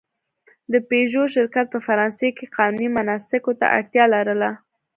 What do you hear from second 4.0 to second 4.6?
لرله.